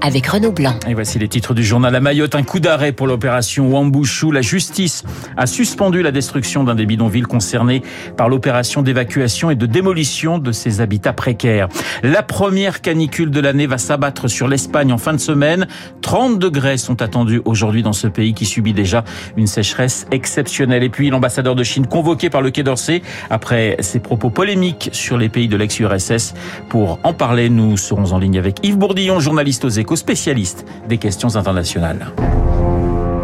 avec 0.00 0.26
Renaud 0.26 0.52
Blanc. 0.52 0.74
Et 0.86 0.94
voici 0.94 1.18
les 1.18 1.28
titres 1.28 1.54
du 1.54 1.62
journal 1.62 1.94
à 1.94 2.00
Mayotte. 2.00 2.34
Un 2.34 2.42
coup 2.42 2.60
d'arrêt 2.60 2.92
pour 2.92 3.06
l'opération 3.06 3.68
Wambushu. 3.68 4.32
La 4.32 4.42
justice 4.42 5.04
a 5.36 5.46
suspendu 5.46 6.02
la 6.02 6.10
destruction 6.10 6.64
d'un 6.64 6.74
des 6.74 6.86
bidonvilles 6.86 7.22
concernés 7.22 7.82
par 8.16 8.28
l'opération 8.28 8.82
d'évacuation 8.82 9.50
et 9.50 9.54
de 9.54 9.66
démolition 9.66 10.38
de 10.38 10.52
ces 10.52 10.80
habitats 10.80 11.12
précaires. 11.12 11.68
La 12.02 12.22
première 12.22 12.80
canicule 12.80 13.30
de 13.30 13.40
l'année 13.40 13.66
va 13.66 13.78
s'abattre 13.78 14.28
sur 14.28 14.48
l'Espagne 14.48 14.92
en 14.92 14.98
fin 14.98 15.12
de 15.12 15.18
semaine. 15.18 15.66
30 16.02 16.38
degrés 16.38 16.78
sont 16.78 17.02
attendus 17.02 17.42
aujourd'hui 17.44 17.82
dans 17.82 17.92
ce 17.92 18.06
pays 18.06 18.34
qui 18.34 18.44
subit 18.44 18.72
déjà 18.72 19.04
une 19.36 19.46
sécheresse 19.46 20.06
exceptionnelle. 20.10 20.82
Et 20.82 20.90
puis 20.90 21.10
l'ambassadeur 21.10 21.54
de 21.54 21.64
Chine 21.64 21.86
convoqué 21.86 22.30
par 22.30 22.42
le 22.42 22.50
Quai 22.50 22.62
d'Orsay 22.62 23.02
après 23.30 23.76
ses 23.80 24.00
propos 24.00 24.30
polémiques 24.30 24.90
sur 24.92 25.18
les 25.18 25.28
pays 25.28 25.48
de 25.48 25.56
l'ex-URSS. 25.56 26.34
Pour 26.68 26.98
en 27.02 27.12
parler, 27.12 27.48
nous 27.48 27.76
serons 27.76 28.12
en 28.12 28.18
ligne 28.18 28.38
avec 28.38 28.64
Yves 28.64 28.78
Bourdillon, 28.78 29.20
journaliste 29.20 29.64
aux 29.64 29.68
spécialiste 29.96 30.64
des 30.88 30.98
questions 30.98 31.36
internationales. 31.36 32.12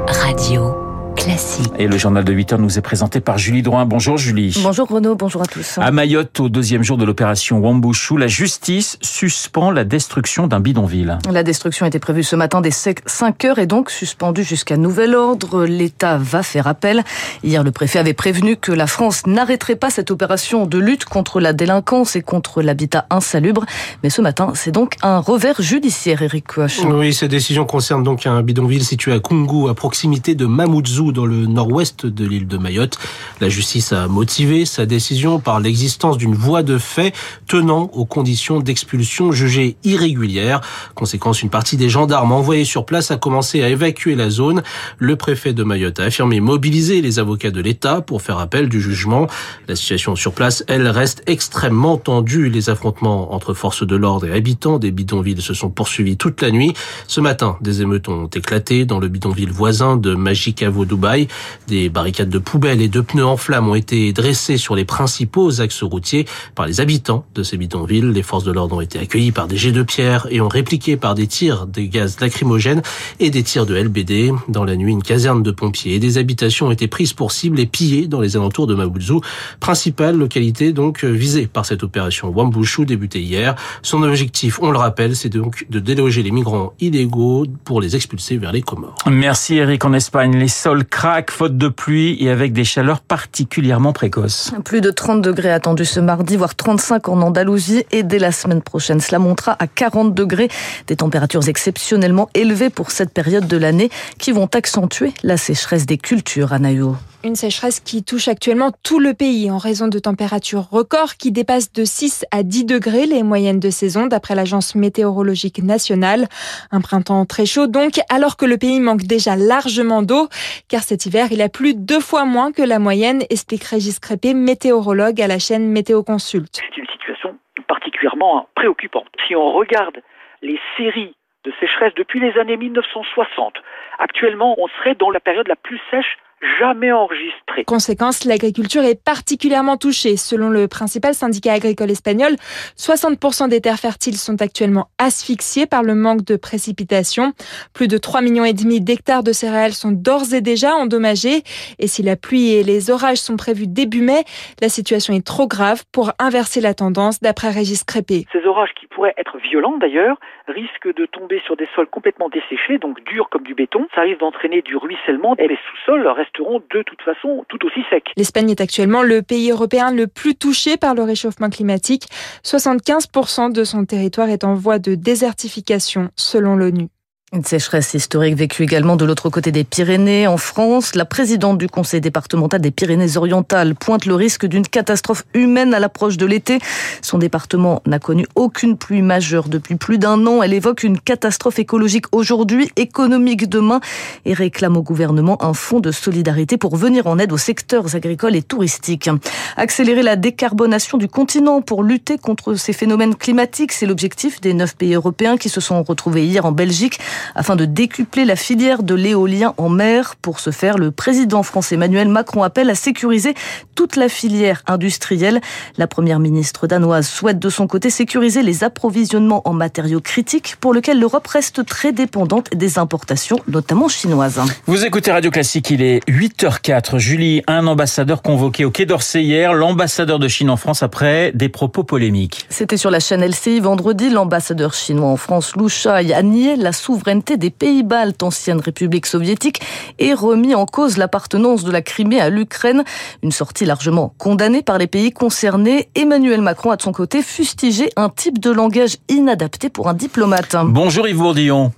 Radio. 0.07 0.84
Classique. 1.17 1.73
Et 1.79 1.87
le 1.87 1.97
journal 1.97 2.25
de 2.25 2.33
8 2.33 2.55
heures 2.55 2.59
nous 2.59 2.79
est 2.79 2.83
présenté 2.83 3.21
par 3.21 3.39
Julie 3.39 3.63
Drouin. 3.63 3.87
Bonjour 3.87 4.19
Julie. 4.19 4.59
Bonjour 4.63 4.89
Renaud, 4.89 5.15
bonjour 5.15 5.43
à 5.43 5.47
tous. 5.47 5.79
À 5.79 5.91
Mayotte, 5.91 6.41
au 6.41 6.49
deuxième 6.49 6.83
jour 6.83 6.97
de 6.97 7.05
l'opération 7.05 7.59
Wambushu, 7.59 8.19
la 8.19 8.27
justice 8.27 8.99
suspend 9.01 9.71
la 9.71 9.85
destruction 9.85 10.47
d'un 10.47 10.61
bidonville. 10.61 11.19
La 11.31 11.43
destruction 11.43 11.87
était 11.87 11.99
prévue 11.99 12.23
ce 12.23 12.37
matin 12.37 12.61
dès 12.61 12.71
5 12.71 13.45
heures 13.45 13.59
et 13.59 13.67
donc 13.67 13.91
suspendue 13.91 14.45
jusqu'à 14.45 14.77
nouvel 14.77 15.15
ordre. 15.15 15.65
L'État 15.65 16.19
va 16.19 16.43
faire 16.43 16.67
appel. 16.67 17.05
Hier, 17.43 17.63
le 17.63 17.71
préfet 17.73 17.99
avait 17.99 18.15
prévenu 18.15 18.57
que 18.57 18.73
la 18.73 18.87
France 18.87 19.27
n'arrêterait 19.27 19.77
pas 19.77 19.91
cette 19.91 20.11
opération 20.11 20.67
de 20.67 20.79
lutte 20.79 21.05
contre 21.05 21.41
la 21.41 21.53
délinquance 21.53 22.17
et 22.17 22.23
contre 22.23 22.63
l'habitat 22.63 23.07
insalubre. 23.11 23.65
Mais 24.03 24.11
ce 24.11 24.21
matin, 24.21 24.53
c'est 24.55 24.73
donc 24.73 24.97
un 25.03 25.19
revers 25.19 25.61
judiciaire, 25.61 26.23
Eric 26.23 26.47
Kouach. 26.55 26.81
Oui, 26.85 27.15
cette 27.15 27.31
décision 27.31 27.65
concerne 27.65 28.03
donc 28.03 28.27
un 28.27 28.43
bidonville 28.43 28.85
situé 28.85 29.13
à 29.13 29.21
Kungu, 29.21 29.69
à 29.69 29.75
proximité 29.75 30.35
de 30.35 30.47
Mamoudzou 30.47 31.04
dans 31.13 31.27
le 31.27 31.47
nord-ouest 31.47 32.07
de 32.07 32.27
l'île 32.27 32.47
de 32.47 32.59
Mayotte. 32.59 32.99
La 33.41 33.49
justice 33.49 33.93
a 33.93 34.09
motivé 34.09 34.65
sa 34.65 34.87
décision 34.87 35.41
par 35.41 35.61
l'existence 35.61 36.19
d'une 36.19 36.35
voie 36.35 36.63
de 36.63 36.79
fait 36.79 37.15
tenant 37.47 37.91
aux 37.93 38.05
conditions 38.05 38.61
d'expulsion 38.61 39.33
jugées 39.33 39.77
irrégulières. 39.85 40.61
Conséquence, 40.95 41.43
une 41.43 41.51
partie 41.51 41.77
des 41.77 41.89
gendarmes 41.89 42.33
envoyés 42.33 42.65
sur 42.65 42.87
place 42.87 43.11
a 43.11 43.17
commencé 43.17 43.63
à 43.63 43.69
évacuer 43.69 44.15
la 44.15 44.31
zone. 44.31 44.63
Le 44.99 45.17
préfet 45.17 45.53
de 45.53 45.65
Mayotte 45.65 46.01
a 46.01 46.05
affirmé 46.05 46.41
mobiliser 46.41 47.01
les 47.01 47.19
avocats 47.19 47.51
de 47.51 47.61
l'État 47.61 48.01
pour 48.01 48.23
faire 48.23 48.39
appel 48.39 48.69
du 48.69 48.81
jugement. 48.81 49.27
La 49.69 49.77
situation 49.77 50.17
sur 50.17 50.33
place, 50.33 50.65
elle, 50.69 50.89
reste 50.89 51.23
extrêmement 51.27 51.97
tendue. 51.97 52.49
Les 52.49 52.71
affrontements 52.71 53.35
entre 53.35 53.55
forces 53.55 53.87
de 53.87 53.97
l'ordre 53.97 54.27
et 54.27 54.33
habitants 54.33 54.79
des 54.79 54.91
bidonvilles 54.91 55.41
se 55.41 55.55
sont 55.55 55.71
poursuivis 55.71 56.17
toute 56.17 56.41
la 56.43 56.51
nuit. 56.51 56.75
Ce 57.07 57.21
matin, 57.21 57.57
des 57.61 57.83
émeutes 57.83 58.09
ont 58.09 58.27
éclaté 58.27 58.85
dans 58.85 58.99
le 58.99 59.09
bidonville 59.09 59.53
voisin 59.53 59.97
de 59.97 60.15
Magicavo 60.15 60.85
Dubaï. 60.95 61.29
Des 61.67 61.89
barricades 61.89 62.29
de 62.29 62.39
poubelles 62.39 62.81
et 62.81 62.89
de 62.89 63.01
pneus 63.01 63.27
en 63.27 63.37
flammes 63.37 63.69
ont 63.69 63.75
été 63.75 64.13
dressées 64.13 64.57
sur 64.57 64.77
les 64.77 64.85
principaux 64.85 65.61
axes 65.61 65.83
routiers 65.83 66.27
par 66.55 66.67
les 66.67 66.81
habitants 66.81 67.25
de 67.35 67.43
ces 67.43 67.57
bidonvilles. 67.57 68.13
Les 68.13 68.23
forces 68.23 68.45
de 68.45 68.53
l'ordre 68.53 68.77
ont 68.77 68.81
été 68.81 68.99
accueillies 68.99 69.33
par 69.33 69.49
des 69.49 69.57
jets 69.57 69.73
de 69.73 69.83
pierre 69.83 70.27
et 70.31 70.41
ont 70.41 70.49
répliqué 70.49 70.97
par 70.97 71.15
des 71.15 71.27
tirs 71.27 71.67
de 71.67 71.83
gaz 71.83 72.21
lacrymogènes 72.21 72.83
et 73.19 73.31
des 73.31 73.43
tirs 73.43 73.67
de 73.67 73.75
LBD. 73.75 74.33
Dans 74.49 74.65
la 74.65 74.77
nuit, 74.77 74.93
une 74.93 75.03
caserne 75.03 75.43
de 75.43 75.51
pompiers 75.51 75.95
et 75.95 75.99
des 75.99 76.19
habitations 76.19 76.69
ont 76.69 76.71
été 76.71 76.87
prises 76.87 77.13
pour 77.13 77.33
cible 77.33 77.59
et 77.59 77.67
pillées 77.67 78.07
dans 78.07 78.21
les 78.21 78.37
alentours 78.37 78.67
de 78.67 78.75
Mabuzu, 78.75 79.15
principale 79.61 80.17
localité 80.17 80.73
donc 80.73 81.05
visée 81.05 81.47
par 81.47 81.67
cette 81.67 81.83
opération 81.83 82.29
Wambushu 82.29 82.87
débutée 82.87 83.21
hier. 83.21 83.55
Son 83.83 84.03
objectif, 84.03 84.59
on 84.63 84.71
le 84.71 84.79
rappelle, 84.79 85.17
c'est 85.17 85.29
donc 85.29 85.67
de 85.71 85.81
déloger 85.81 86.23
les 86.23 86.31
migrants 86.31 86.73
illégaux 86.81 87.47
pour 87.65 87.81
les 87.81 87.97
expulser 87.97 88.37
vers 88.37 88.53
les 88.53 88.63
Comores. 88.63 88.95
Merci 89.11 89.57
Eric. 89.57 89.85
En 89.85 89.93
Espagne, 89.93 90.37
les 90.37 90.49
sols 90.49 90.84
craque, 90.85 91.31
faute 91.31 91.59
de 91.59 91.69
pluie 91.69 92.17
et 92.21 92.31
avec 92.31 92.53
des 92.53 92.65
chaleurs 92.65 93.01
particulièrement 93.01 93.93
précoces. 93.93 94.53
Plus 94.65 94.81
de 94.81 94.91
30 94.91 95.23
degrés 95.23 95.51
attendus 95.51 95.85
ce 95.85 96.01
mardi, 96.01 96.37
voire 96.37 96.55
35 96.55 97.09
en 97.09 97.21
Andalousie 97.23 97.85
et 97.91 98.03
dès 98.03 98.19
la 98.19 98.33
semaine 98.33 98.63
prochaine. 98.63 99.01
Cela 99.01 99.19
montera 99.19 99.57
à 99.59 99.67
40 99.67 100.15
degrés, 100.15 100.49
des 100.87 100.97
températures 100.97 101.49
exceptionnellement 101.49 102.29
élevées 102.35 102.71
pour 102.71 102.91
cette 102.91 103.13
période 103.13 103.47
de 103.47 103.57
l'année 103.57 103.91
qui 104.19 104.33
vont 104.33 104.49
accentuer 104.55 105.13
la 105.23 105.37
sécheresse 105.37 105.87
des 105.87 105.99
cultures 105.99 106.53
à 106.53 106.59
Nayo. 106.59 106.97
Une 107.25 107.37
sécheresse 107.37 107.81
qui 107.81 108.05
touche 108.05 108.29
actuellement 108.29 108.71
tout 108.85 108.99
le 108.99 109.15
pays 109.15 109.51
en 109.51 109.57
raison 109.57 109.89
de 109.89 109.99
températures 109.99 110.69
records 110.71 111.17
qui 111.19 111.33
dépassent 111.33 111.73
de 111.73 111.83
6 111.83 112.27
à 112.31 112.43
10 112.43 112.67
degrés 112.67 113.07
les 113.07 113.23
moyennes 113.23 113.61
de 113.61 113.71
saison 113.71 114.07
d'après 114.07 114.35
l'agence 114.35 114.75
météorologique 114.75 115.63
nationale. 115.63 116.27
Un 116.71 116.83
printemps 116.83 117.25
très 117.25 117.47
chaud 117.47 117.67
donc 117.67 117.93
alors 118.11 118.37
que 118.37 118.45
le 118.45 118.59
pays 118.59 118.79
manque 118.79 119.05
déjà 119.05 119.37
largement 119.37 120.03
d'eau 120.03 120.29
car 120.69 120.83
cet 120.83 121.07
hiver 121.07 121.29
il 121.31 121.41
a 121.41 121.49
plu 121.49 121.73
deux 121.73 122.01
fois 122.01 122.27
moins 122.27 122.53
que 122.53 122.61
la 122.61 122.79
moyenne 122.79 123.23
explique 123.31 123.65
Régis 123.65 123.99
Crépé, 124.01 124.35
météorologue 124.35 125.19
à 125.23 125.27
la 125.27 125.39
chaîne 125.39 125.73
Météo 125.73 126.03
Consult. 126.03 126.61
C'est 126.61 126.77
une 126.77 126.87
situation 126.89 127.39
particulièrement 127.67 128.49
préoccupante. 128.55 129.09
Si 129.27 129.35
on 129.35 129.51
regarde 129.51 129.97
les 130.43 130.61
séries 130.77 131.17
de 131.45 131.53
sécheresse 131.59 131.95
depuis 131.95 132.21
les 132.21 132.39
années 132.39 132.59
1960, 132.59 133.55
actuellement 133.99 134.57
on 134.59 134.69
serait 134.77 134.95
dans 134.95 135.09
la 135.09 135.21
période 135.21 135.49
la 135.49 135.57
plus 135.57 135.81
sèche 135.91 136.19
jamais 136.59 136.93
enregistré. 136.93 137.65
Conséquence, 137.65 138.25
l'agriculture 138.25 138.83
est 138.83 139.03
particulièrement 139.03 139.77
touchée. 139.77 140.17
Selon 140.17 140.49
le 140.49 140.69
principal 140.69 141.15
syndicat 141.15 141.53
agricole 141.53 141.91
espagnol, 141.91 142.33
60% 142.77 143.49
des 143.49 143.61
terres 143.61 143.79
fertiles 143.79 144.17
sont 144.17 144.41
actuellement 144.43 144.89
asphyxiées 144.99 145.67
par 145.67 145.83
le 145.83 145.95
manque 145.95 146.25
de 146.25 146.37
précipitations. 146.37 147.33
Plus 147.73 147.89
de 147.89 147.99
3 147.99 148.21
millions 148.21 148.45
d'hectares 148.45 149.23
de 149.23 149.33
céréales 149.33 149.73
sont 149.73 149.93
d'ores 149.93 150.35
et 150.35 150.41
déjà 150.41 150.75
endommagés. 150.75 151.43
Et 151.79 151.87
si 151.87 152.03
la 152.03 152.17
pluie 152.17 152.53
et 152.53 152.63
les 152.63 152.91
orages 152.91 153.19
sont 153.19 153.37
prévus 153.37 153.67
début 153.67 154.03
mai, 154.03 154.25
la 154.61 154.69
situation 154.69 155.15
est 155.15 155.27
trop 155.27 155.47
grave 155.47 155.85
pour 155.93 156.13
inverser 156.19 156.61
la 156.61 156.75
tendance, 156.75 157.21
d'après 157.21 157.51
Régis 157.51 157.85
Crépé. 157.85 158.27
Ces 158.33 158.45
orages 158.47 158.73
qui 158.79 158.87
pourraient 158.87 159.15
être 159.17 159.39
violents 159.39 159.77
d'ailleurs, 159.79 160.19
risquent 160.49 160.95
de 160.95 161.07
tomber 161.07 161.41
sur 161.47 161.57
des 161.57 161.69
sols 161.75 161.87
complètement 161.87 162.29
desséchés, 162.29 162.79
donc 162.79 163.03
durs 163.05 163.29
comme 163.31 163.43
du 163.43 163.55
béton. 163.55 163.87
Ça 163.95 164.03
risque 164.03 164.21
d'entraîner 164.21 164.63
du 164.63 164.77
ruissellement 164.77 165.35
et 165.39 165.49
les 165.49 165.59
sous-sols 165.69 166.07
de 166.41 166.83
toute 166.83 167.03
façon 167.03 167.45
tout 167.49 167.65
aussi 167.67 167.81
secs. 167.91 168.05
L'Espagne 168.17 168.51
est 168.51 168.61
actuellement 168.61 169.03
le 169.03 169.23
pays 169.23 169.51
européen 169.51 169.91
le 169.91 170.07
plus 170.07 170.35
touché 170.35 170.77
par 170.77 170.95
le 170.95 171.03
réchauffement 171.03 171.51
climatique. 171.51 172.07
75% 172.45 173.53
de 173.53 173.65
son 173.65 173.85
territoire 173.85 174.29
est 174.29 174.45
en 174.45 174.55
voie 174.55 174.79
de 174.79 174.95
désertification 174.95 176.11
selon 176.17 176.57
l'ONU. 176.57 176.89
Une 177.35 177.43
sécheresse 177.43 177.95
historique 177.95 178.37
vécue 178.37 178.63
également 178.63 178.95
de 178.95 179.05
l'autre 179.05 179.29
côté 179.29 179.51
des 179.51 179.65
Pyrénées, 179.65 180.29
en 180.29 180.37
France. 180.37 180.95
La 180.95 181.05
présidente 181.05 181.59
du 181.59 181.69
conseil 181.69 182.01
départemental 182.01 182.61
des 182.61 182.71
Pyrénées-Orientales 182.71 183.75
pointe 183.75 184.07
le 184.07 184.15
risque 184.15 184.47
d'une 184.47 184.65
catastrophe 184.65 185.25
humaine 185.35 185.75
à 185.75 185.81
l'approche 185.81 186.17
de 186.17 186.27
l'été. 186.27 186.61
Son 187.03 187.19
département 187.19 187.83
n'a 187.87 187.99
connu 187.99 188.25
aucune 188.37 188.77
pluie 188.77 189.03
majeure 189.03 189.49
depuis 189.49 189.75
plus 189.75 189.99
d'un 189.99 190.25
an. 190.29 190.45
Elle 190.45 190.53
évoque 190.53 190.85
une 190.85 191.01
catastrophe 191.01 191.59
écologique 191.59 192.05
aujourd'hui, 192.13 192.71
économique 192.77 193.49
demain 193.49 193.81
et 194.27 194.33
réclame 194.33 194.77
au 194.77 194.83
gouvernement 194.83 195.43
un 195.43 195.55
fonds 195.55 195.81
de 195.81 195.91
solidarité 195.91 196.57
pour 196.57 196.77
venir 196.77 197.09
en 197.09 197.19
aide 197.19 197.33
aux 197.33 197.37
secteurs 197.37 197.97
agricoles 197.97 198.37
et 198.37 198.43
touristiques. 198.43 199.11
Accélérer 199.57 200.05
la 200.05 200.15
décarbonation 200.15 200.99
du 200.99 201.09
continent 201.09 201.63
pour 201.63 201.83
lutter 201.83 202.17
contre 202.17 202.55
ces 202.55 202.73
phénomènes 202.73 203.17
climatiques, 203.17 203.73
c'est 203.73 203.87
l'objectif 203.87 204.41
des 204.41 204.55
neuf 204.55 204.77
pays 204.77 204.95
européens 204.95 205.37
qui 205.37 205.49
se 205.49 205.61
sont 205.61 205.83
retrouvés 205.83 206.25
hier 206.25 206.47
en 206.47 206.53
Belgique 206.53 207.01
afin 207.35 207.57
de 207.57 207.65
décupler 207.65 208.25
la 208.25 208.37
filière 208.37 208.83
de 208.83 208.95
l'éolien 208.95 209.55
en 209.57 209.69
mer. 209.69 210.15
Pour 210.21 210.41
ce 210.41 210.51
faire, 210.51 210.79
le 210.79 210.91
président 210.91 211.43
français 211.43 211.75
Emmanuel 211.75 212.09
Macron 212.09 212.43
appelle 212.43 212.71
à 212.71 212.75
sécuriser 212.75 213.35
toute 213.75 213.97
la 213.97 214.09
filière 214.09 214.63
industrielle. 214.67 215.41
La 215.79 215.87
première 215.87 216.21
ministre 216.21 216.67
danoise 216.67 217.09
souhaite 217.09 217.39
de 217.39 217.49
son 217.49 217.67
côté 217.67 217.91
sécuriser 217.91 218.43
les 218.43 218.65
approvisionnements 218.65 219.43
en 219.45 219.53
matériaux 219.53 220.01
critiques 220.01 220.57
pour 220.61 220.75
lesquels 220.75 221.01
l'Europe 221.01 221.27
reste 221.27 221.65
très 221.65 221.93
dépendante 221.93 222.51
des 222.55 222.79
importations, 222.79 223.39
notamment 223.49 223.89
chinoises. 223.89 224.41
Vous 224.67 224.85
écoutez 224.85 225.13
Radio 225.13 225.31
Classique, 225.31 225.71
il 225.71 225.83
est 225.83 226.01
8h04. 226.09 226.99
Julie, 226.99 227.43
un 227.47 227.67
ambassadeur 227.67 228.23
convoqué 228.23 228.65
au 228.65 228.71
Quai 228.71 228.87
d'Orsay 228.87 229.23
hier, 229.23 229.55
l'ambassadeur 229.55 230.19
de 230.19 230.29
Chine 230.29 230.51
en 230.51 230.57
France 230.57 230.83
après 230.83 231.33
des 231.35 231.49
propos 231.49 231.85
polémiques. 231.85 232.47
C'était 232.49 232.77
sur 232.77 232.91
la 232.91 233.01
chaîne 233.01 233.25
LCI 233.25 233.61
vendredi. 233.61 234.11
L'ambassadeur 234.11 234.75
chinois 234.75 235.09
en 235.09 235.17
France, 235.17 235.55
Lu 235.57 235.69
Shai, 235.69 236.13
a 236.13 236.23
nié 236.23 236.57
la 236.57 236.73
souveraineté 236.73 237.14
des 237.15 237.51
pays 237.51 237.83
baltes, 237.83 238.23
ancienne 238.23 238.61
république 238.61 239.07
soviétique, 239.07 239.61
et 239.99 240.15
remis 240.15 240.55
en 240.55 240.67
cause 240.67 240.97
l'appartenance 240.97 241.65
de 241.65 241.71
la 241.71 241.83
Crimée 241.83 242.21
à 242.21 242.31
l'Ukraine. 242.31 242.85
Une 243.23 243.33
sortie 243.33 243.65
largement 243.65 244.15
condamnée 244.19 244.63
par 244.63 244.79
les 244.79 244.87
pays 244.87 245.13
concernés. 245.13 245.89
Emmanuel 245.95 246.41
Macron 246.41 246.71
a 246.71 246.77
de 246.77 246.83
son 246.83 246.93
côté 246.93 247.23
fustigé 247.23 247.91
un 247.97 248.09
type 248.09 248.39
de 248.39 248.51
langage 248.51 248.97
inadapté 249.09 249.71
pour 249.71 249.89
un 249.89 249.95
diplomate. 249.95 250.57
Bonjour 250.65 251.07
Yves 251.09 251.19
Bourdillon. 251.19 251.73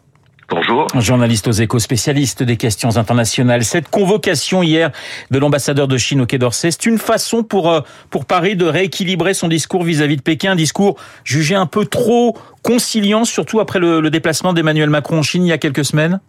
Bonjour. 0.49 0.87
Journaliste 0.95 1.49
aux 1.49 1.53
échos, 1.53 1.81
spécialiste 1.81 2.45
des 2.45 2.57
questions 2.57 2.97
internationales. 2.97 3.65
Cette 3.65 3.89
convocation 3.89 4.63
hier 4.63 4.93
de 5.33 5.39
l'ambassadeur 5.41 5.89
de 5.89 5.99
Chine 5.99 6.21
au 6.21 6.27
Quai 6.27 6.39
d'Orsay, 6.39 6.71
c'est 6.71 6.87
une 6.87 6.99
façon 6.99 7.43
pour, 7.43 7.69
euh, 7.69 7.81
pour 8.11 8.27
Paris 8.27 8.55
de 8.55 8.65
rééquilibrer 8.65 9.35
son 9.35 9.49
discours 9.49 9.83
vis-à-vis 9.83 10.17
de 10.17 10.23
Pékin, 10.23 10.53
un 10.53 10.57
discours 10.57 10.97
jugé 11.25 11.57
un 11.57 11.67
peu 11.67 11.85
trop 11.85 12.39
conciliant, 12.63 13.25
surtout 13.25 13.59
après 13.59 13.81
le, 13.81 14.09
déplacement 14.09 14.53
d'Emmanuel 14.53 14.89
Macron 14.89 15.19
en 15.19 15.23
Chine 15.23 15.45
il 15.45 15.49
y 15.49 15.53
a 15.53 15.59
quelques 15.59 15.85
semaines 15.85 16.21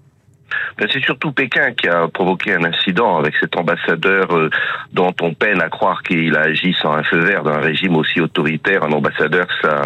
c'est 0.92 1.04
surtout 1.04 1.32
Pékin 1.32 1.72
qui 1.72 1.88
a 1.88 2.08
provoqué 2.08 2.54
un 2.54 2.64
incident 2.64 3.18
avec 3.18 3.36
cet 3.40 3.58
ambassadeur 3.58 4.36
euh, 4.36 4.50
dont 4.94 5.14
on 5.22 5.34
peine 5.34 5.62
à 5.62 5.70
croire 5.70 6.04
qu'il 6.04 6.36
a 6.36 6.42
agi 6.42 6.76
sans 6.82 6.94
un 6.94 7.04
feu 7.04 7.20
vert 7.20 7.44
d'un 7.44 7.60
régime 7.60 7.96
aussi 7.96 8.22
autoritaire. 8.22 8.84
Un 8.84 8.92
ambassadeur, 8.92 9.48
ça, 9.62 9.82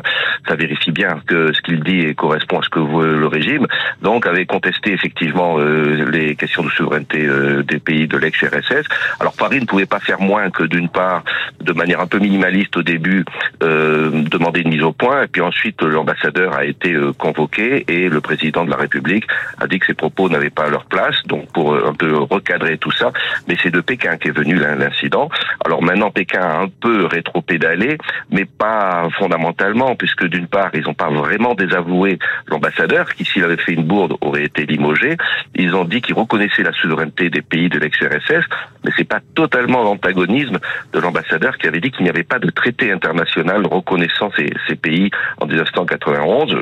ça 0.48 0.56
vérifie 0.56 0.92
bien 0.92 1.22
que 1.26 1.54
ce 1.54 1.62
qu'il 1.62 1.84
dit 1.84 2.14
correspond 2.16 2.60
à 2.60 2.64
ce 2.64 2.70
que 2.70 2.80
veut 2.80 3.18
le 3.18 3.28
régime. 3.28 3.68
Donc, 4.02 4.26
avait 4.26 4.46
contesté 4.46 4.92
effectivement 4.92 5.58
euh, 5.60 6.10
les 6.12 6.36
questions 6.36 6.64
de 6.64 6.70
souveraineté 6.70 7.26
euh, 7.26 7.64
des 7.64 7.80
pays 7.80 8.08
de 8.08 8.18
l'ex-RSS. 8.18 8.86
Alors, 9.20 9.34
Paris 9.34 9.60
ne 9.60 9.66
pouvait 9.66 9.86
pas 9.86 10.00
faire 10.00 10.22
moins 10.22 10.50
que 10.50 10.64
d'une 10.64 10.90
part, 10.90 11.24
de 11.62 11.74
manière 11.74 12.02
un 12.02 12.08
peu 12.08 12.20
minimaliste 12.20 12.76
au 12.78 12.84
début, 12.84 13.26
demander 13.60 14.62
une 14.62 14.70
mise 14.70 14.84
au 14.84 14.92
point, 14.92 15.24
et 15.24 15.28
puis 15.28 15.42
ensuite 15.42 15.82
l'ambassadeur 15.82 16.56
a 16.56 16.66
été 16.66 16.96
convoqué 17.18 17.86
et 17.88 18.10
le 18.10 18.22
président 18.22 18.66
de 18.66 18.72
la 18.72 18.78
République 18.78 19.26
a 19.60 19.68
dit 19.68 19.80
que 19.80 19.86
ses 19.86 19.94
propos 19.94 20.30
n'avaient 20.30 20.51
pas 20.52 20.70
leur 20.70 20.86
place, 20.86 21.16
donc 21.26 21.52
pour 21.52 21.74
euh, 21.74 21.90
un 21.90 21.94
peu 21.94 22.16
recadrer 22.18 22.78
tout 22.78 22.92
ça. 22.92 23.12
Mais 23.48 23.56
c'est 23.62 23.72
de 23.72 23.82
Pékin 23.82 24.18
qu'est 24.18 24.32
venu 24.32 24.56
l'incident. 24.56 25.30
Alors 25.66 25.82
maintenant, 25.82 26.12
Pékin 26.12 26.42
a 26.42 26.58
un 26.62 26.68
peu 26.68 27.06
rétro-pédalé, 27.06 27.98
mais 28.30 28.46
pas 28.46 29.08
fondamentalement, 29.18 29.96
puisque 29.96 30.26
d'une 30.26 30.48
part, 30.48 30.70
ils 30.74 30.84
n'ont 30.84 30.94
pas 30.94 31.10
vraiment 31.10 31.56
désavoué 31.56 32.20
l'ambassadeur, 32.48 33.14
qui 33.14 33.26
s'il 33.26 33.44
avait 33.44 33.58
fait 33.58 33.74
une 33.74 33.86
bourde 33.86 34.16
aurait 34.22 34.44
été 34.44 34.66
limogé. 34.66 35.18
Ils 35.56 35.76
ont 35.76 35.86
dit 35.86 36.02
qu'ils 36.02 36.16
reconnaissaient 36.16 36.64
la 36.64 36.74
souveraineté 36.74 37.30
des 37.30 37.42
pays 37.42 37.70
de 37.70 37.80
l'ex-RSS, 37.80 38.46
mais 38.84 38.92
c'est 38.98 39.08
pas 39.08 39.20
totalement 39.36 39.84
l'antagonisme 39.84 40.60
de 40.94 41.00
l'ambassadeur 41.00 41.58
qui 41.58 41.68
avait 41.68 41.80
dit 41.80 41.92
qu'il 41.92 42.04
n'y 42.04 42.10
avait 42.10 42.24
pas 42.24 42.40
de 42.40 42.50
traité 42.50 42.92
international 42.92 43.66
reconnaissant 43.66 44.32
ces, 44.36 44.52
ces 44.68 44.76
pays 44.76 45.10
en 45.40 45.46
1991, 45.46 46.56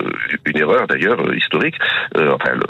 une 0.45 0.57
erreur 0.57 0.87
d'ailleurs 0.87 1.19
euh, 1.21 1.35
historique. 1.35 1.75
Euh, 2.17 2.33
enfin, 2.33 2.53
le, 2.53 2.65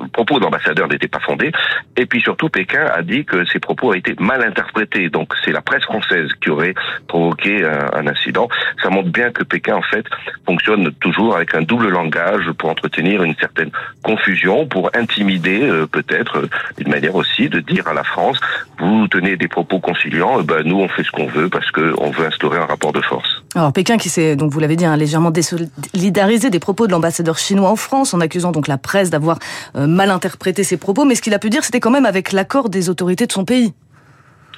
le 0.00 0.08
propos 0.08 0.38
de 0.38 0.44
l'ambassadeur 0.44 0.59
n'était 0.90 1.08
pas 1.08 1.20
fondé. 1.20 1.52
Et 1.96 2.06
puis 2.06 2.20
surtout, 2.20 2.48
Pékin 2.48 2.84
a 2.86 3.02
dit 3.02 3.24
que 3.24 3.44
ses 3.46 3.58
propos 3.58 3.90
ont 3.90 3.94
été 3.94 4.14
mal 4.18 4.42
interprétés. 4.42 5.08
Donc 5.08 5.32
c'est 5.44 5.52
la 5.52 5.60
presse 5.60 5.84
française 5.84 6.28
qui 6.40 6.50
aurait 6.50 6.74
provoqué 7.08 7.64
un, 7.64 8.06
incident. 8.06 8.48
Ça 8.82 8.90
montre 8.90 9.10
bien 9.10 9.30
que 9.30 9.44
Pékin, 9.44 9.76
en 9.76 9.82
fait, 9.82 10.04
fonctionne 10.46 10.90
toujours 11.00 11.36
avec 11.36 11.54
un 11.54 11.62
double 11.62 11.88
langage 11.88 12.50
pour 12.58 12.70
entretenir 12.70 13.22
une 13.22 13.36
certaine 13.36 13.70
confusion, 14.02 14.66
pour 14.66 14.90
intimider 14.94 15.62
euh, 15.62 15.86
peut-être 15.86 16.38
euh, 16.38 16.48
une 16.78 16.88
manière 16.88 17.14
aussi 17.14 17.48
de 17.48 17.60
dire 17.60 17.86
à 17.88 17.94
la 17.94 18.04
France, 18.04 18.38
vous 18.78 19.08
tenez 19.08 19.36
des 19.36 19.48
propos 19.48 19.78
conciliants, 19.78 20.38
eh 20.40 20.42
ben, 20.42 20.62
nous 20.64 20.78
on 20.78 20.88
fait 20.88 21.04
ce 21.04 21.10
qu'on 21.10 21.26
veut 21.26 21.48
parce 21.48 21.70
qu'on 21.70 22.10
veut 22.10 22.26
instaurer 22.26 22.58
un 22.58 22.66
rapport 22.66 22.92
de 22.92 23.00
force. 23.00 23.42
Alors 23.54 23.72
Pékin 23.72 23.98
qui 23.98 24.08
s'est, 24.08 24.36
donc 24.36 24.52
vous 24.52 24.60
l'avez 24.60 24.76
dit, 24.76 24.84
hein, 24.84 24.96
légèrement 24.96 25.30
désolidarisé 25.30 26.50
des 26.50 26.60
propos 26.60 26.86
de 26.86 26.92
l'ambassadeur 26.92 27.38
chinois 27.38 27.70
en 27.70 27.76
France 27.76 28.14
en 28.14 28.20
accusant 28.20 28.52
donc 28.52 28.68
la 28.68 28.78
presse 28.78 29.10
d'avoir 29.10 29.38
euh, 29.76 29.86
mal 29.86 30.10
interprété 30.10 30.49
ses 30.52 30.76
propos, 30.76 31.04
mais 31.04 31.14
ce 31.14 31.22
qu'il 31.22 31.34
a 31.34 31.38
pu 31.38 31.50
dire, 31.50 31.64
c'était 31.64 31.80
quand 31.80 31.90
même 31.90 32.06
avec 32.06 32.32
l'accord 32.32 32.68
des 32.68 32.88
autorités 32.90 33.26
de 33.26 33.32
son 33.32 33.44
pays. 33.44 33.72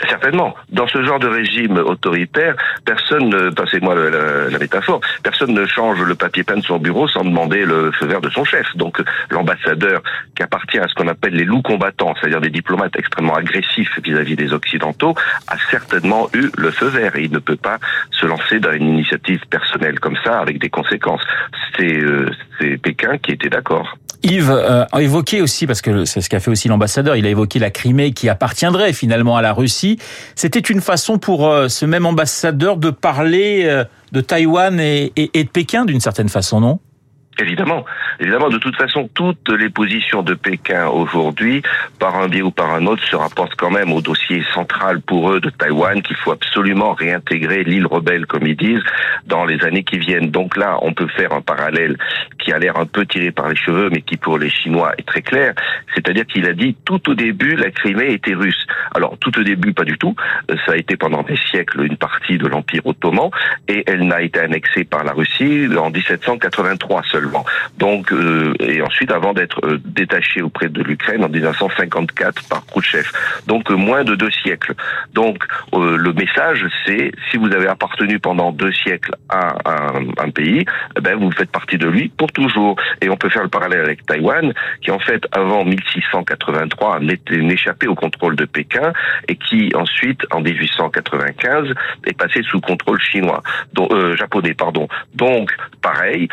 Certainement. 0.09 0.55
Dans 0.71 0.89
ce 0.89 1.05
genre 1.05 1.19
de 1.19 1.29
régime 1.29 1.77
autoritaire, 1.77 2.57
personne, 2.85 3.29
ne, 3.29 3.51
passez-moi 3.51 3.95
la, 3.95 4.59
métaphore, 4.59 5.01
personne 5.23 5.53
ne 5.53 5.67
change 5.67 6.01
le 6.01 6.15
papier 6.15 6.43
peint 6.43 6.57
de 6.57 6.65
son 6.65 6.79
bureau 6.79 7.07
sans 7.07 7.25
demander 7.25 7.65
le 7.65 7.93
feu 7.93 8.07
vert 8.07 8.21
de 8.21 8.31
son 8.31 8.45
chef. 8.45 8.67
Donc 8.77 9.01
l'ambassadeur 9.31 10.03
qui 10.35 10.43
appartient 10.43 10.79
à 10.79 10.89
ce 10.89 10.95
qu'on 10.95 11.09
appelle 11.09 11.35
les 11.35 11.45
loups 11.45 11.63
combattants, 11.63 12.15
c'est-à-dire 12.19 12.41
des 12.41 12.51
diplomates 12.51 12.97
extrêmement 12.97 13.37
agressifs 13.37 13.99
vis-à-vis 14.03 14.35
des 14.35 14.53
Occidentaux, 14.53 15.15
a 15.47 15.57
certainement 15.71 16.29
eu 16.35 16.51
le 16.57 16.71
feu 16.71 16.87
vert. 16.87 17.15
Et 17.17 17.25
il 17.25 17.33
ne 17.33 17.39
peut 17.39 17.57
pas 17.57 17.79
se 18.11 18.27
lancer 18.27 18.59
dans 18.59 18.73
une 18.73 18.89
initiative 18.89 19.41
personnelle 19.51 20.01
comme 20.01 20.17
ça 20.25 20.41
avec 20.41 20.59
des 20.59 20.71
conséquences. 20.71 21.23
C'est, 21.77 22.01
euh, 22.01 22.31
c'est 22.59 22.77
Pékin 22.79 23.19
qui 23.19 23.33
était 23.33 23.51
d'accord. 23.51 23.97
Yves 24.23 24.51
euh, 24.51 24.85
a 24.91 25.03
évoqué 25.03 25.41
aussi, 25.41 25.67
parce 25.67 25.83
que 25.83 26.05
c'est 26.05 26.21
ce 26.21 26.29
qu'a 26.29 26.41
fait 26.41 26.51
aussi 26.51 26.69
l'ambassadeur, 26.69 27.17
il 27.17 27.27
a 27.27 27.31
évoqué 27.31 27.59
la 27.59 27.71
Crimée 27.71 28.13
qui 28.13 28.29
appartiendrait 28.29 28.93
finalement 28.93 29.37
à 29.37 29.43
la 29.43 29.53
Russie. 29.53 29.99
C'était 30.35 30.61
une 30.61 30.81
façon 30.81 31.19
pour 31.19 31.49
euh, 31.49 31.69
ce 31.69 31.87
même 31.87 32.07
ambassadeur 32.07 32.77
de 32.77 32.91
parler 32.91 33.65
euh, 33.65 33.85
de 34.13 34.21
Taïwan 34.21 34.79
et, 34.79 35.13
de 35.17 35.49
Pékin 35.49 35.85
d'une 35.85 36.01
certaine 36.01 36.29
façon, 36.29 36.61
non? 36.61 36.79
Évidemment, 37.39 37.87
évidemment, 38.21 38.51
de 38.51 38.59
toute 38.59 38.77
façon, 38.77 39.09
toutes 39.15 39.49
les 39.49 39.71
positions 39.71 40.23
de 40.23 40.35
Pékin 40.35 40.89
aujourd'hui, 40.89 41.63
par 41.99 42.17
un 42.17 42.29
biais 42.29 42.43
ou 42.43 42.51
par 42.51 42.75
un 42.75 42.87
autre, 42.87 43.03
se 43.05 43.17
rapportent 43.17 43.57
quand 43.57 43.71
même 43.71 43.91
au 43.91 44.03
dossier 44.03 44.45
central 44.53 45.01
pour 45.01 45.33
eux 45.33 45.41
de 45.41 45.49
Taïwan, 45.49 46.03
qu'il 46.03 46.17
faut 46.17 46.33
absolument 46.33 46.93
réintégrer 46.93 47.65
l'île 47.65 47.87
rebelle, 47.87 48.27
comme 48.27 48.47
ils 48.47 48.57
disent, 48.57 48.85
dans 49.27 49.47
les 49.47 49.65
années 49.65 49.83
qui 49.83 49.99
viennent. 49.99 50.31
Donc 50.31 50.59
là, 50.59 50.79
on 50.83 50.93
peut 50.93 51.09
faire 51.09 51.33
un 51.33 51.41
parallèle 51.41 51.97
qui 52.39 52.53
a 52.53 52.59
l'air 52.59 52.77
un 52.77 52.85
peu 52.85 53.07
tiré 53.07 53.31
par 53.31 53.49
les 53.49 53.57
cheveux, 53.57 53.89
mais 53.91 54.03
qui 54.03 54.19
pour 54.19 54.39
les 54.39 54.51
Chinois 54.51 54.93
est 54.99 55.07
très 55.07 55.23
clair. 55.23 55.55
C'est-à-dire 55.95 56.27
qu'il 56.27 56.47
a 56.47 56.53
dit 56.53 56.77
tout 56.85 57.09
au 57.09 57.15
début, 57.15 57.57
la 57.57 57.71
Crimée 57.71 58.13
était 58.13 58.35
russe. 58.35 58.67
Alors 58.95 59.17
tout 59.19 59.37
au 59.39 59.43
début, 59.43 59.73
pas 59.73 59.85
du 59.85 59.97
tout. 59.97 60.15
Ça 60.67 60.73
a 60.73 60.77
été 60.77 60.97
pendant 60.97 61.23
des 61.23 61.39
siècles 61.51 61.87
une 61.87 61.97
partie 61.97 62.37
de 62.37 62.47
l'Empire 62.47 62.87
ottoman, 62.87 63.31
et 63.69 63.85
elle 63.87 64.07
n'a 64.07 64.21
été 64.21 64.39
annexée 64.41 64.85
par 64.85 65.03
la 65.03 65.13
Russie 65.13 65.67
en 65.77 65.91
1783 65.91 67.03
seulement. 67.05 67.22
Donc, 67.79 68.13
euh, 68.13 68.55
et 68.61 68.83
ensuite, 68.83 69.11
avant 69.11 69.33
d'être 69.33 69.65
euh, 69.65 69.81
détaché 69.85 70.43
auprès 70.43 70.69
de 70.69 70.83
l'Ukraine 70.83 71.25
en 71.25 71.29
1954 71.29 72.49
par 72.49 72.67
Khrouchtchev. 72.67 73.09
Donc, 73.47 73.71
euh, 73.71 73.75
moins 73.75 74.05
de 74.05 74.15
deux 74.15 74.31
siècles. 74.31 74.75
Donc, 75.13 75.45
euh, 75.75 75.97
le 75.97 76.13
message, 76.13 76.67
c'est 76.87 77.13
si 77.31 77.37
vous 77.37 77.53
avez 77.53 77.67
appartenu 77.67 78.19
pendant 78.19 78.53
deux 78.53 78.73
siècles 78.73 79.15
à 79.29 79.55
un, 79.65 80.07
un 80.19 80.31
pays, 80.31 80.65
eh 80.97 81.01
ben 81.01 81.17
vous 81.17 81.31
faites 81.33 81.51
partie 81.51 81.79
de 81.79 81.89
lui 81.89 82.09
pour 82.09 82.31
toujours. 82.33 82.77
Et 83.01 83.09
on 83.09 83.17
peut 83.17 83.29
faire 83.29 83.43
le 83.43 83.49
parallèle 83.49 83.81
avec 83.81 84.05
Taïwan, 84.07 84.53
qui 84.81 84.91
en 84.91 84.99
fait, 84.99 85.27
avant 85.33 85.65
1683, 85.65 87.01
n'était 87.01 87.37
échappé 87.37 87.87
au 87.87 87.95
contrôle 87.95 88.37
de 88.37 88.45
Pékin 88.45 88.93
et 89.29 89.37
qui 89.37 89.73
ensuite, 89.75 90.21
en 90.31 90.41
1895, 90.41 91.75
est 92.07 92.17
passé 92.17 92.43
sous 92.43 92.61
contrôle 92.61 93.01
chinois, 93.01 93.43
donc, 93.73 93.93
euh, 93.93 94.17
japonais, 94.17 94.55
pardon. 94.55 94.89
Donc, 95.15 95.55
pareil, 95.81 96.29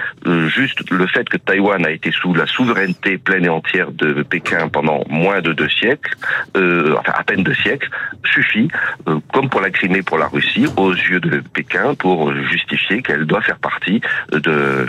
juste 0.48 0.79
le 0.90 1.08
fait 1.08 1.28
que 1.28 1.38
Taïwan 1.38 1.86
a 1.86 1.92
été 1.92 2.12
sous 2.12 2.34
la 2.34 2.46
souveraineté 2.46 3.18
pleine 3.18 3.46
et 3.46 3.50
entière 3.50 3.92
de 3.92 4.24
Pékin 4.24 4.69
pendant 4.69 5.04
moins 5.09 5.42
de 5.42 5.54
deux 5.54 5.69
siècles, 5.69 6.16
euh, 6.57 6.95
enfin 7.00 7.14
à 7.16 7.24
peine 7.24 7.44
deux 7.44 7.56
siècles, 7.56 7.90
suffit, 8.26 8.69
euh, 9.07 9.19
comme 9.33 9.50
pour 9.50 9.62
la 9.62 9.69
Crimée 9.69 10.02
pour 10.02 10.18
la 10.18 10.28
Russie, 10.28 10.66
aux 10.78 10.94
yeux 10.94 11.19
de 11.19 11.42
Pékin 11.54 11.95
pour 11.95 12.33
justifier 12.50 13.02
qu'elle 13.02 13.26
doit 13.26 13.42
faire 13.42 13.59
partie 13.59 14.02
de, 14.31 14.88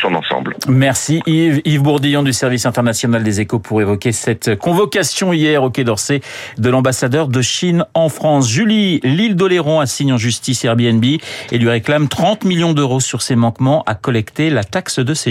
son 0.00 0.14
ensemble. 0.14 0.54
Merci 0.68 1.22
Yves. 1.26 1.62
Yves 1.64 1.82
Bourdillon 1.82 2.22
du 2.22 2.32
service 2.32 2.66
international 2.66 3.22
des 3.22 3.40
échos 3.40 3.58
pour 3.58 3.80
évoquer 3.80 4.12
cette 4.12 4.56
convocation 4.56 5.32
hier 5.32 5.62
au 5.62 5.70
Quai 5.70 5.84
d'Orsay 5.84 6.20
de 6.58 6.68
l'ambassadeur 6.68 7.28
de 7.28 7.40
Chine 7.40 7.84
en 7.94 8.08
France. 8.08 8.50
Julie, 8.50 9.00
l'île 9.02 9.36
d'Oléron 9.36 9.80
assigne 9.80 10.12
en 10.12 10.18
justice 10.18 10.64
Airbnb 10.64 11.04
et 11.04 11.58
lui 11.58 11.68
réclame 11.68 12.08
30 12.08 12.44
millions 12.44 12.72
d'euros 12.72 13.00
sur 13.00 13.22
ses 13.22 13.36
manquements 13.36 13.82
à 13.86 13.94
collecter 13.94 14.50
la 14.50 14.64
taxe 14.64 14.98
de 14.98 15.14
séjour. 15.14 15.25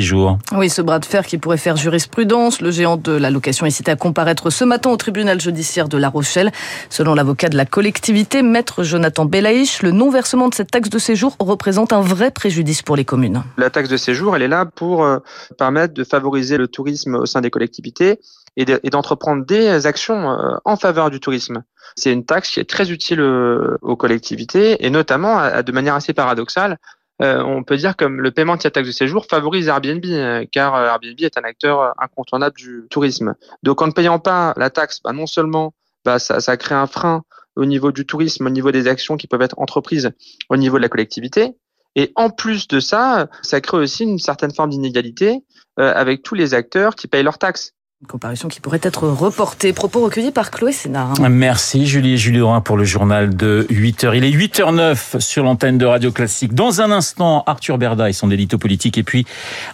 Oui, 0.51 0.69
ce 0.69 0.81
bras 0.81 0.99
de 0.99 1.05
fer 1.05 1.25
qui 1.25 1.37
pourrait 1.37 1.57
faire 1.57 1.77
jurisprudence. 1.77 2.61
Le 2.61 2.71
géant 2.71 2.97
de 2.97 3.13
la 3.13 3.31
location 3.31 3.65
est 3.65 3.71
cité 3.71 3.91
à 3.91 3.95
comparaître 3.95 4.49
ce 4.49 4.63
matin 4.63 4.89
au 4.89 4.97
tribunal 4.97 5.39
judiciaire 5.39 5.87
de 5.87 5.97
La 5.97 6.09
Rochelle. 6.09 6.51
Selon 6.89 7.15
l'avocat 7.15 7.49
de 7.49 7.57
la 7.57 7.65
collectivité, 7.65 8.41
maître 8.41 8.83
Jonathan 8.83 9.25
Belaïch, 9.25 9.81
le 9.81 9.91
non-versement 9.91 10.49
de 10.49 10.53
cette 10.53 10.71
taxe 10.71 10.89
de 10.89 10.99
séjour 10.99 11.35
représente 11.39 11.93
un 11.93 12.01
vrai 12.01 12.31
préjudice 12.31 12.81
pour 12.81 12.95
les 12.95 13.05
communes. 13.05 13.43
La 13.57 13.69
taxe 13.69 13.89
de 13.89 13.97
séjour, 13.97 14.35
elle 14.35 14.41
est 14.41 14.47
là 14.47 14.65
pour 14.65 15.05
euh, 15.05 15.19
permettre 15.57 15.93
de 15.93 16.03
favoriser 16.03 16.57
le 16.57 16.67
tourisme 16.67 17.15
au 17.15 17.25
sein 17.25 17.41
des 17.41 17.49
collectivités 17.49 18.19
et 18.57 18.89
d'entreprendre 18.89 19.45
des 19.45 19.85
actions 19.85 20.31
euh, 20.31 20.55
en 20.63 20.77
faveur 20.77 21.09
du 21.09 21.19
tourisme. 21.19 21.63
C'est 21.95 22.11
une 22.11 22.25
taxe 22.25 22.51
qui 22.51 22.59
est 22.59 22.69
très 22.69 22.91
utile 22.91 23.19
euh, 23.19 23.77
aux 23.81 23.95
collectivités 23.95 24.85
et 24.85 24.89
notamment 24.89 25.61
de 25.61 25.71
manière 25.71 25.95
assez 25.95 26.13
paradoxale 26.13 26.77
euh, 27.21 27.41
on 27.41 27.63
peut 27.63 27.77
dire 27.77 27.95
que 27.95 28.05
le 28.05 28.31
paiement 28.31 28.57
de 28.57 28.61
cette 28.61 28.73
taxe 28.73 28.87
de 28.87 28.91
séjour 28.93 29.25
favorise 29.25 29.67
Airbnb, 29.67 30.03
euh, 30.05 30.45
car 30.51 30.75
euh, 30.75 30.87
Airbnb 30.87 31.19
est 31.21 31.37
un 31.37 31.43
acteur 31.43 31.93
incontournable 31.97 32.55
du 32.57 32.87
tourisme. 32.89 33.35
Donc 33.63 33.81
en 33.81 33.87
ne 33.87 33.91
payant 33.91 34.19
pas 34.19 34.53
la 34.57 34.69
taxe, 34.69 34.99
bah, 35.03 35.13
non 35.13 35.27
seulement 35.27 35.73
bah, 36.03 36.19
ça, 36.19 36.41
ça 36.41 36.57
crée 36.57 36.75
un 36.75 36.87
frein 36.87 37.23
au 37.55 37.65
niveau 37.65 37.91
du 37.91 38.05
tourisme, 38.05 38.45
au 38.45 38.49
niveau 38.49 38.71
des 38.71 38.87
actions 38.87 39.15
qui 39.15 39.27
peuvent 39.27 39.41
être 39.41 39.59
entreprises 39.59 40.11
au 40.49 40.57
niveau 40.57 40.77
de 40.77 40.81
la 40.81 40.89
collectivité, 40.89 41.55
et 41.95 42.11
en 42.15 42.29
plus 42.29 42.67
de 42.67 42.81
ça, 42.81 43.29
ça 43.41 43.61
crée 43.61 43.77
aussi 43.77 44.03
une 44.03 44.19
certaine 44.19 44.53
forme 44.53 44.71
d'inégalité 44.71 45.45
avec 45.77 46.23
tous 46.23 46.35
les 46.35 46.53
acteurs 46.53 46.95
qui 46.95 47.07
payent 47.07 47.23
leurs 47.23 47.37
taxes. 47.37 47.74
Une 48.01 48.07
comparution 48.07 48.49
qui 48.49 48.59
pourrait 48.59 48.81
être 48.83 49.07
reportée. 49.07 49.71
Propos 49.71 50.01
recueillis 50.01 50.33
par 50.33 50.51
Chloé 50.51 50.73
Sénard. 50.73 51.17
Merci 51.29 51.87
Julie 51.87 52.15
et 52.15 52.17
Julie 52.17 52.39
Dorin 52.39 52.59
pour 52.59 52.75
le 52.75 52.83
journal 52.83 53.33
de 53.37 53.65
8h. 53.71 54.17
Il 54.17 54.25
est 54.25 54.31
8h09 54.31 55.21
sur 55.21 55.45
l'antenne 55.45 55.77
de 55.77 55.85
Radio 55.85 56.11
Classique. 56.11 56.53
Dans 56.53 56.81
un 56.81 56.91
instant, 56.91 57.45
Arthur 57.47 57.77
Berda 57.77 58.09
et 58.09 58.13
son 58.13 58.29
édito 58.31 58.57
politique 58.57 58.97
et 58.97 59.03
puis 59.03 59.25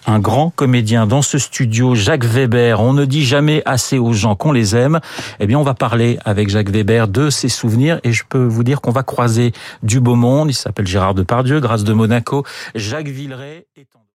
un 0.05 0.19
grand 0.19 0.51
comédien 0.51 1.07
dans 1.07 1.23
ce 1.23 1.39
studio, 1.39 1.95
Jacques 1.95 2.25
Weber. 2.25 2.79
On 2.79 2.93
ne 2.93 3.05
dit 3.05 3.25
jamais 3.25 3.63
assez 3.65 3.97
aux 3.97 4.13
gens 4.13 4.35
qu'on 4.35 4.51
les 4.51 4.75
aime. 4.75 4.99
Eh 5.39 5.47
bien, 5.47 5.57
on 5.57 5.63
va 5.63 5.73
parler 5.73 6.19
avec 6.23 6.49
Jacques 6.49 6.69
Weber 6.69 7.07
de 7.07 7.31
ses 7.31 7.49
souvenirs 7.49 7.99
et 8.03 8.11
je 8.13 8.23
peux 8.29 8.45
vous 8.45 8.63
dire 8.63 8.81
qu'on 8.81 8.91
va 8.91 9.01
croiser 9.01 9.51
du 9.81 9.99
beau 9.99 10.13
monde. 10.13 10.51
Il 10.51 10.53
s'appelle 10.53 10.85
Gérard 10.85 11.15
Depardieu, 11.15 11.59
Grâce 11.59 11.83
de 11.83 11.93
Monaco, 11.93 12.45
Jacques 12.75 13.07
Villeray. 13.07 13.65
Est 13.75 13.87